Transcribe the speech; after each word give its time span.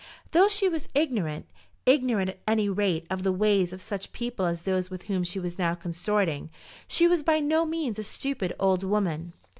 Though 0.31 0.47
she 0.47 0.67
was 0.67 0.89
ignorant, 0.95 1.45
ignorant 1.85 2.31
at 2.31 2.39
any 2.47 2.67
rate 2.67 3.05
of 3.11 3.21
the 3.21 3.31
ways 3.31 3.71
of 3.71 3.83
such 3.83 4.11
people 4.13 4.47
as 4.47 4.63
those 4.63 4.89
with 4.89 5.03
whom 5.03 5.23
she 5.23 5.39
was 5.39 5.59
now 5.59 5.75
consorting, 5.75 6.49
she 6.87 7.07
was 7.07 7.21
by 7.21 7.39
no 7.39 7.67
means 7.67 7.99
a 7.99 8.03
stupid 8.03 8.51
old 8.59 8.83
woman. 8.83 9.33